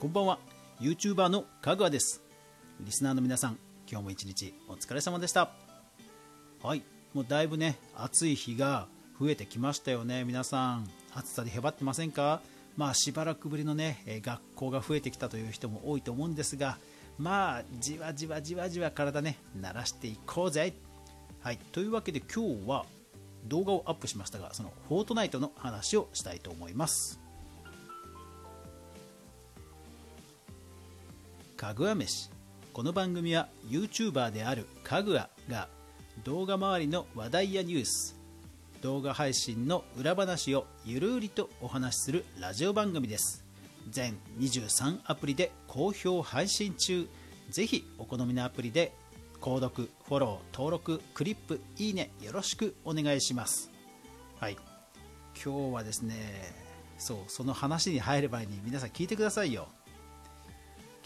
[0.00, 0.38] こんばんは。
[0.80, 2.22] YouTuber のかぐわです。
[2.80, 3.58] リスナーの皆さん
[3.90, 5.50] 今日も一日お疲れ様でした。
[6.62, 6.84] はい。
[7.12, 8.86] もうだいぶね暑い日が
[9.18, 10.22] 増えてきましたよね。
[10.22, 12.40] 皆さん暑さでへばってませんか？
[12.76, 16.78] まあしばらくぶりのね学校が増えてきたという人も多いと思うんですが
[17.18, 20.74] まあじわじわじわじわ体ね慣らしていこうぜ。
[21.40, 21.58] はい。
[21.72, 22.86] というわけで今日は
[23.46, 27.18] 動画をアップしましたがそのフォートナイトの話をしたいと思います。
[31.58, 32.30] かぐわ飯。
[32.72, 35.66] この番組は YouTuber であるかぐわが
[36.22, 38.16] 動画周りの話題やニュース
[38.80, 43.44] 動画配信の裏話をゆるりとお話しするラジオ番組です。
[43.90, 47.08] 全23アプリで好評配信中。
[47.50, 48.92] ぜひお好みのアプリで
[49.40, 53.68] 購読フォロー登録クリップいいねよろしくお願いします。
[54.38, 54.56] はい。
[55.44, 56.54] 今日はですね
[56.98, 59.66] そうその話に入る前に皆さん聞いてくださいよ。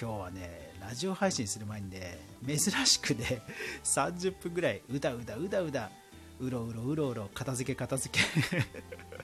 [0.00, 3.42] 今日はねラジオ配信する前にね珍しくね
[3.82, 5.90] 30分ぐらいうだうだうだうだ
[6.38, 8.64] うろうろうろうろ片付け片付け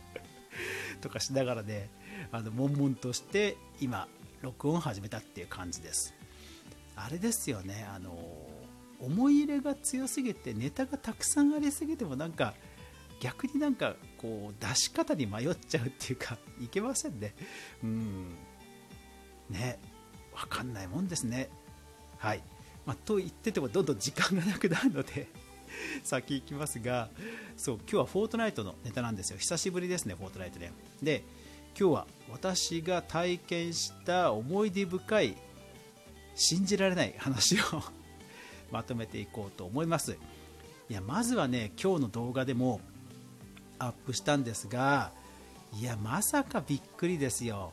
[1.00, 1.90] とかしながらね
[2.32, 4.08] あの悶々として今
[4.42, 6.12] 録音始めたっていう感じです。
[6.96, 8.16] あれですよねあの
[9.00, 12.54] 思い入れが強すぎてネタがたくさんありすぎてもなんか
[13.20, 17.34] 逆になんかこう出し方に迷っちゃうっていうかいけませんね。
[17.82, 18.34] うん。
[19.50, 19.78] ね。
[20.34, 21.48] 分かんないもんですね。
[22.18, 22.42] はい、
[22.86, 25.28] まあ、と言っててもどんどん時間がなくなるので
[26.04, 27.10] 先行きますが
[27.56, 29.38] そう今日はフォートナイトのネタなんですよ。
[29.38, 30.72] 久しぶりですねフォートナイトで。
[31.02, 31.24] で
[31.78, 35.36] 今日は私が体験した思い出深い
[36.36, 37.82] 信じられない話を
[38.70, 40.16] まとめていこうと思います。
[40.88, 42.80] いやまずはね今日の動画でも
[43.78, 45.12] アップしたんですが
[45.72, 47.72] いやまさかびっくりですよ。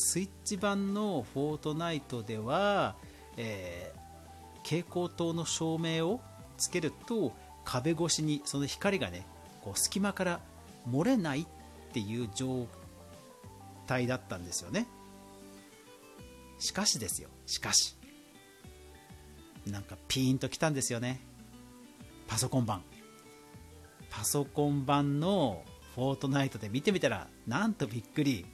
[0.00, 2.96] スイッチ版のフォートナイトでは、
[3.36, 6.20] えー、蛍光灯の照明を
[6.56, 7.32] つけると
[7.64, 9.26] 壁越しにその光がね
[9.60, 10.40] こう隙間から
[10.88, 11.46] 漏れないっ
[11.92, 12.66] ていう状
[13.86, 14.86] 態だったんですよね。
[16.58, 17.28] しかしですよ。
[17.46, 17.96] しかし。
[19.66, 21.20] なんかピーンときたんですよね。
[22.26, 22.82] パソコン版。
[24.08, 25.62] パソコン版の
[25.94, 28.46] フォートナイトで見てみたらなんとびっくり。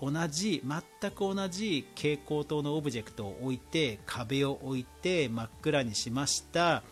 [0.00, 6.82] 同じ全く同じ蛍光灯のオブジェクトを置いて壁を置いて真っ暗にしました。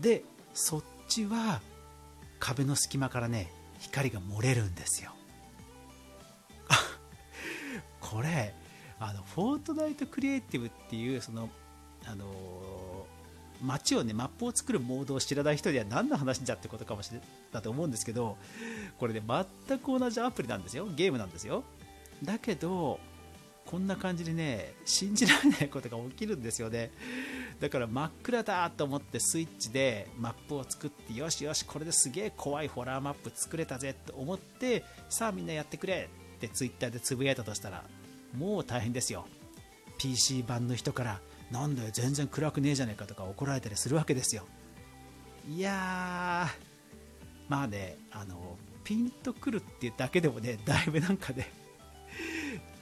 [0.00, 1.60] でそっちは
[2.40, 5.12] 壁の隙間からね光が漏れるんですよ。
[8.00, 8.54] これ
[8.98, 11.48] あのフォートナイトクリエイティブっていうその
[12.06, 13.06] あの
[13.62, 17.20] 街をねマップを作るモードを知らない人には何の話じゃってことかもしれ
[17.52, 18.36] ないと思うんですけど
[18.98, 19.22] これね
[19.68, 20.86] 全く同じアプリなんですよ。
[20.94, 21.64] ゲームなんですよ。
[22.22, 22.98] だけど
[23.66, 26.92] こんな感じでね信じられないことが起きるんですよね。
[27.60, 37.82] だから真っ暗だと思ってスイッチでマップを作ってよしよしこれですげえ怖いホラーマップ作れたぜと思ってさあみんなやってくれってツイッターでつぶやいたとしたら
[38.36, 39.26] もう大変ですよ。
[39.98, 44.44] PC 版の人からなんだよ全然暗くねえじゃねえかとか怒られたりするわけですよ。
[45.48, 46.66] いやー
[47.48, 51.50] まあねあのピンとくるっていうだけでもねだいぶなんかね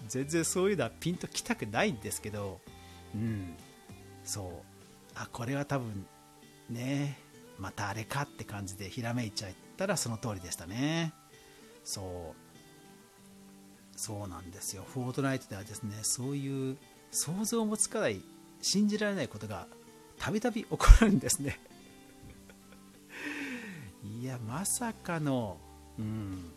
[0.09, 2.61] 全然そういうのはピンときたくないんですけど
[3.15, 3.55] うん
[4.25, 4.53] そう。
[5.15, 6.07] あこれは多分
[6.71, 7.19] ね
[7.59, 11.13] またあれかって感じでひらめいちゃったらその通りでしたね。
[11.85, 13.99] そう。
[13.99, 14.85] そうなんですよ。
[14.93, 16.77] フォートナイトではですねそういう
[17.13, 18.21] 想像もつかない
[18.61, 19.69] 信じられないことが
[20.19, 21.61] たびたび起こるんですね。
[24.03, 25.59] いやまさかの
[25.99, 26.53] うん。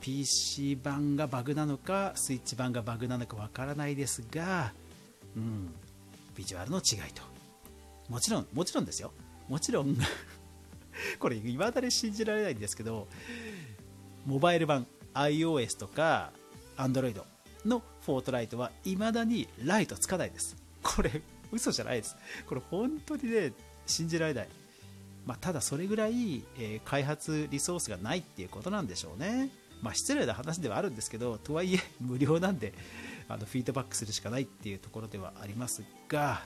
[0.00, 4.72] PC 版がバグなのかスイッチ版がバグなのかわからないですが、
[5.36, 5.74] うん、
[6.34, 7.22] ビジュアルの違いと。
[8.08, 9.12] もちろんもちろんですよ。
[9.48, 9.96] もちろん
[11.18, 13.08] これいまだに信じられないんですけど
[14.26, 16.32] モバイル版 iOS とか
[16.76, 17.22] Android
[17.64, 20.56] のフォートライトはいまだにライトつかないです。
[20.82, 21.22] これ
[21.52, 22.16] 嘘じゃないです。
[22.46, 23.52] これ本当にね
[23.86, 24.48] 信じられない。
[25.26, 29.50] まあ、ただそれぐらい、えー、開発リソースがないっていうことなんでしょうね。
[29.82, 32.74] まあ、失礼な話ではあるんですけどとはいえ無料なんで
[33.28, 36.42] あのフィードバックするしかないっていうところではありますが、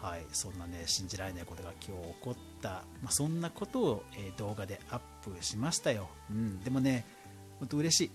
[0.00, 7.04] はい、そんなね信じられないことが今日起こった、まあ、そんなことを、え、動画でアップしましたよ、うん、でもね
[7.58, 8.10] 本当嬉しい。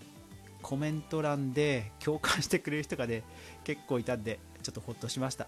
[0.61, 3.23] コメント欄で共感してくれる人がね
[3.63, 5.47] 結構いたんでちょっとほっとしました。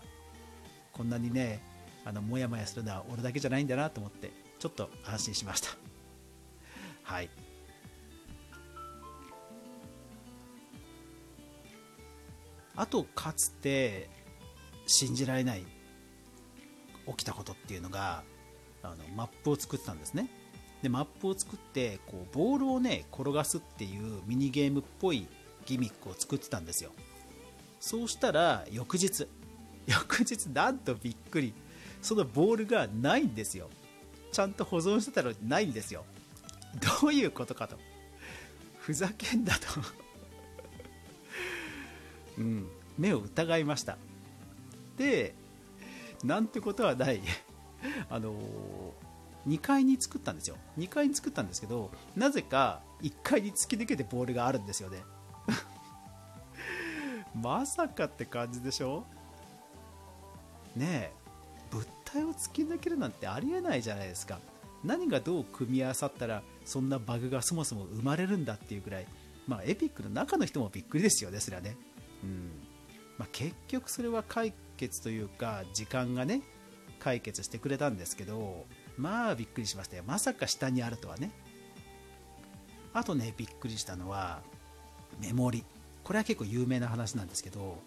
[0.93, 1.61] こんなにね
[2.05, 5.69] あのモヤモヤするのは俺だけじゃないんだなと思ってちょっと安心しました。
[7.03, 7.29] はい。
[12.81, 14.09] あとかつて
[14.87, 15.63] 信じられない
[17.05, 18.23] 起きたことっていうのが
[18.81, 20.31] あのマップを作ってたんですね。
[20.81, 25.27] でマップを作ってこうボールをね転がすっていうミニゲームっぽい
[25.67, 26.89] ギミックを作ってたんですよ。
[27.79, 29.27] そうしたら翌日
[29.85, 31.53] 翌日なんとびっくり。
[32.01, 33.69] そのボールがないんですよ。
[34.31, 36.03] ちゃんと保存してたのにないんですよ。
[37.01, 37.77] どういうことかと。
[38.79, 39.67] ふざけんなと。
[42.41, 42.67] うん。
[42.97, 43.97] 目を疑いました。
[44.97, 45.33] で
[46.23, 47.21] なんてことはない。
[48.09, 48.35] あの、
[49.47, 50.57] 2階に作ったんですよ。
[50.77, 55.03] 2階に作ったんですけどなぜか1階に突き抜けてボールがあるんですよね。
[57.33, 59.05] まさかって感じでしょ？
[60.75, 61.13] ねえ
[61.71, 64.39] 物体を突き抜けるなんてありえないじゃないですか。
[64.83, 69.07] 何がどう組み合わさったらそんなバグがそもそも生まれるんだっていうぐらい、
[69.47, 71.75] まあ、エピックの中の人もびっくりですよねそれはね、
[72.23, 72.51] うん。
[73.17, 76.41] まあ、結局それは解決というか時間がね
[76.99, 78.65] 解決してくれたんですけど
[78.97, 80.03] まあびっくりしましたよ。
[80.05, 81.31] まさか下にあるとはね。
[82.93, 84.41] あとねびっくりしたのは
[85.21, 85.63] メモリ。
[86.03, 87.77] これは結構有名な話なんですけど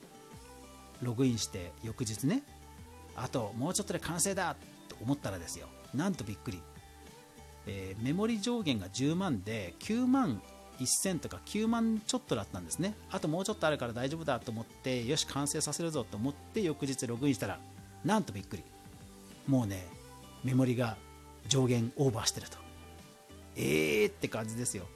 [1.02, 2.42] ログインして翌日ね
[3.16, 4.56] あともうちょっとで完成だ
[4.88, 5.68] と思ったらですよ。
[5.92, 6.60] なんとびっくり、
[7.66, 10.42] えー、メモリ上限が10万で9万
[10.80, 12.94] 1000とか9万ちょっとだったんですね。
[13.10, 17.58] あともうちょっとあるから大丈夫だと思ってよし完成させるぞと思って翌日ログインしたら
[18.04, 18.64] なんとびっくり。
[19.46, 19.86] もうね
[20.42, 20.96] メモリが
[21.48, 22.58] 上限オーバーしてると。
[23.56, 24.86] えーって感じですよ。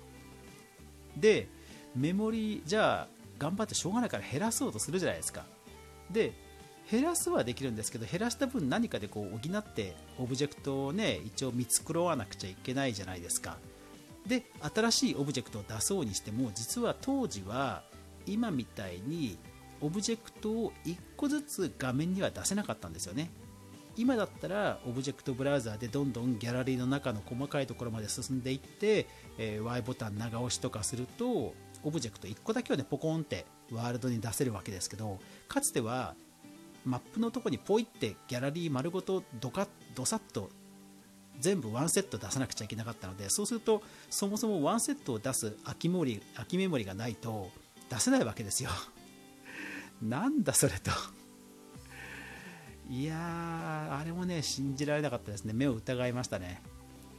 [1.17, 1.49] で
[1.95, 3.09] メモリじゃあ
[3.39, 5.45] 頑張ってしょうがないから減らそうとするじゃないですか。
[6.11, 6.33] で
[6.91, 13.59] 減らすはできるんですけど減らした分何かでこう補ってオブジェクトをね一応見繕わなくちゃいけないじゃないですか。
[14.29, 14.45] で
[14.75, 17.83] 新しいオブジェクトを出そうにしても実は当時は
[18.27, 19.39] 今みたいに
[19.81, 23.31] オブジェクトを1個ずつ画面には出せなかったんですよね。
[23.97, 29.07] 今だったらオブジェクトブラウザーでどんどんギャラリーの中の細かいところまで進んでいって、
[29.39, 31.53] えー、Y ボタン長押しとかすると
[31.83, 36.15] オブジェクト1個だけをねポコンってワールドに出せるわけですけどかつては
[36.85, 40.49] マップのとこにポイってギャラリー丸ごとドカッドサッと
[41.39, 47.51] 全部ワンセット出さなくちゃいけなかったのでそうするとそもそもワンセットを出す空きメモリ空きメモリがないと
[47.91, 48.71] 出せないわけですよ。
[50.03, 50.91] なんだそれと。
[52.91, 55.53] いやあれもね信じられなかったですね。
[55.53, 56.63] 目を疑いましたね。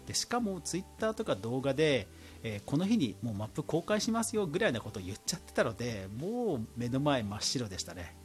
[0.06, 2.08] でしかもツイッターとか動画で、
[2.44, 8.16] えー、この日にもうマップ公開しますよぐらいなことを言っちゃってたのでもう目の前真っ白でしたね。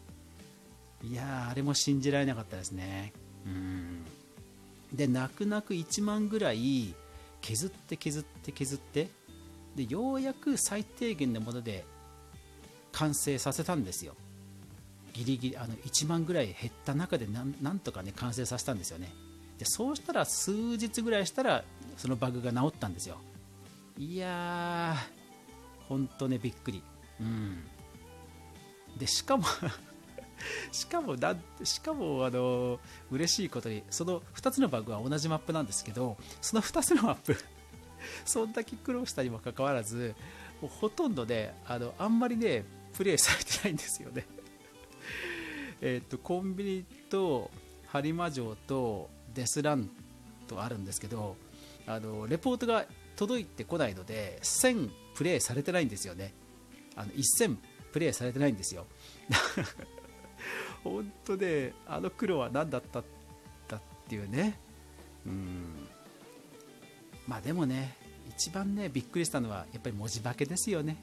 [1.02, 3.12] いやあれも信じられなかったですね。
[3.46, 4.04] うん。
[4.94, 6.94] で泣く泣く1万ぐらい
[7.40, 9.08] 削って削って削って
[9.74, 11.84] でようやく最低限のもので
[12.92, 14.14] 完成させたんですよ。
[15.12, 19.12] ギリギリあの1万ぐらい減った中でなんとかね完成させたんですよね。
[19.58, 21.64] でそうしたら数日ぐらいしたら
[21.96, 23.18] そのバグが治ったんですよ。
[23.98, 26.82] いやーほんとねびっくり。
[27.20, 27.64] うん。
[28.96, 29.44] でしかも
[30.72, 32.78] しかもなしかもあの
[33.10, 37.36] 嬉しいことにその2つのバグは同じマップなんですけどその2つのマップ
[38.24, 40.14] そんだけ苦労したにもかかわらず
[40.60, 44.26] もうほとんどねあのあんまりねプレイされてないんですよね。
[45.80, 47.50] えっとコンビニと
[47.92, 49.90] 播磨城とデスラン
[50.46, 51.36] とあるんですけど
[51.86, 56.34] あのレポートが届いてこないので1000プレイされてないんですよね。
[56.96, 57.56] あの1000
[57.92, 58.86] プレイされてないんですよ。
[60.84, 63.04] 本当ねあの苦労は何だったん
[63.68, 64.58] だっていうね。
[65.26, 65.88] うん。
[67.26, 67.96] まあでもね
[68.28, 70.96] 一番ねびっくりしたのはやっぱり文字化けですよね。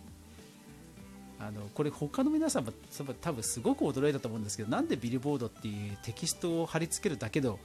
[1.40, 2.72] あのこれ他の皆さんも
[3.20, 7.58] 多分すごく驚いたと思うんですけどなんでビルボードっていうテキストを貼り付けるだけの、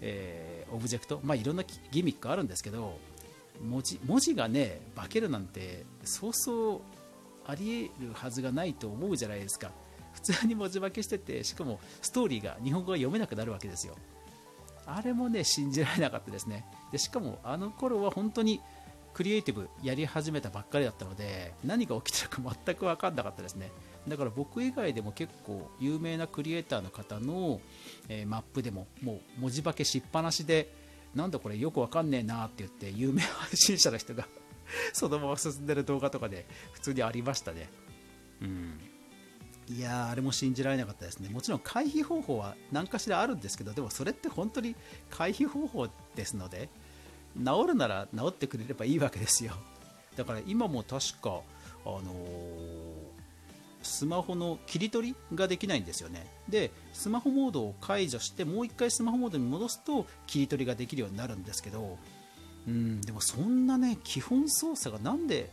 [0.00, 2.98] えー、オブジェクトまあいろんなギミックあるんですけど
[3.60, 6.80] 文字文字がね化けるなんてそうそう
[7.46, 9.72] ありえるはずがないと思うじゃないですか。
[10.32, 13.94] 普通に文字化けしててしかもストーリーが日本語が読めなくなるわけですよ。
[14.86, 16.64] あれもね信じられなかったですね。
[16.92, 18.60] でしかもあの頃は本当に
[19.14, 23.70] クリエイティブやり始めたばっかりだったので何が起きてるか全く分かんなかったですね。
[24.06, 27.60] だから僕以外でも結構有名なクリエイターの方の、
[28.08, 30.72] えー、マップでももう文字化けしっぱなしで
[31.14, 34.28] なんだこれよくわかんねえなって言って有名配信者の人が
[34.92, 37.68] そのまま進んでる動画とかで普通にありましたね。
[38.42, 38.78] うん。
[39.68, 41.28] いやあれも信じられなかったですね。
[41.28, 44.76] もちろん回避方法は何かしらあるんですけどでもそれって本当に
[45.10, 46.68] 回避方法ですので
[47.36, 49.52] 治るなら治ってくれればいいわけですよ。
[50.16, 51.40] だから今も確か、
[51.84, 52.04] あのー、
[53.82, 56.26] スマホの切り取りができないんですよね。
[56.48, 61.98] でスマホモードを解除してもう1回スマホモードに戻すと切り取りができるようになるんですけど
[62.66, 65.50] うんでもそんなね基本操作がなんで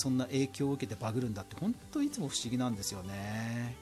[0.00, 3.76] そんな影響を受けてバグるんだって本当いつも不思議なんですよね。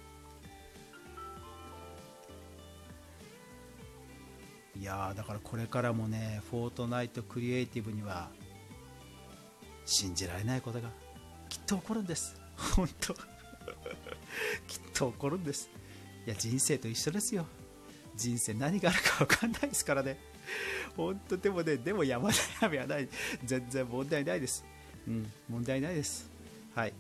[4.75, 8.31] いやだからこれからもねフォートナイトクリエイティブには
[9.87, 10.89] 信じられないことが
[11.49, 12.35] きっと起こるんです。
[12.75, 13.15] 本当。
[14.67, 15.71] きっと起こるんです。
[16.27, 17.47] いや人生と一緒ですよ。
[18.17, 20.19] 人生何があるか分かんないですからね。
[20.97, 21.37] 本当。
[21.37, 23.09] でもねでも山悩みはない。
[23.45, 24.65] 全然問題ないです。
[25.07, 26.31] うん問題ないです。
[26.75, 26.93] はい。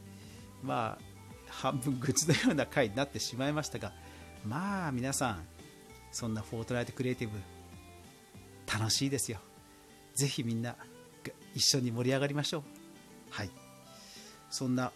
[0.62, 1.08] まあ
[1.48, 3.92] 半分愚痴のような回になってしまいましたが
[4.46, 5.46] まあ皆さん
[6.12, 7.38] そんなフォートナイトクリエイティブ
[8.70, 9.38] 楽しいですよ。
[10.14, 10.76] ぜひみんな
[11.54, 12.62] 一緒に盛り上がりましょう。
[13.30, 13.50] はい。
[14.50, 14.92] そんな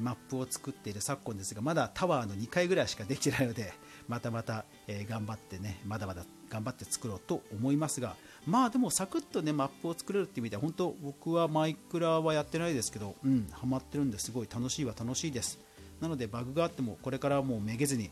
[0.00, 3.72] マップを作っている昨今ですがまだタワーの2階ぐらいしかできてないので
[4.08, 8.14] またまた、え頑張ってねまだまだ頑張って作ろうと思いますが
[8.46, 14.30] まあでもサクッとねマップを作れるっていう意味では本当僕はマイクラはやってないですけどうんハマってるんです。
[14.32, 15.58] ごい楽しいは楽しいです。
[16.00, 18.10] なのでバグがあってもこれからはもうめげずに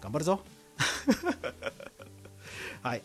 [0.00, 0.40] 頑張るぞ。
[2.82, 3.02] はい。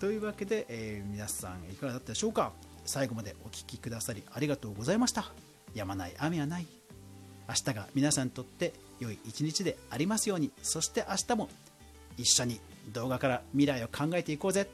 [0.00, 2.52] というわけで、えー、皆さんいかがだったでしょうか？
[2.86, 5.30] 最後までお聴きくださりありがとうございました。
[5.74, 6.66] やまない雨はない。
[7.48, 10.50] 明日が皆さんにとって良い一日でありますように。
[10.62, 11.48] そして明日も
[12.16, 12.60] 一緒に
[12.92, 14.68] 動画から未来を考えていこうぜ。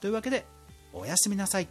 [0.00, 0.44] というわけで
[0.92, 1.68] おやすみなさい。